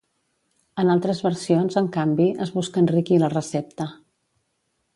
En 0.83 0.87
altres 0.93 1.19
versions, 1.25 1.77
en 1.83 1.89
canvi, 1.97 2.27
es 2.47 2.53
busca 2.57 2.83
enriquir 2.85 3.21
la 3.25 3.33
recepta. 3.35 3.91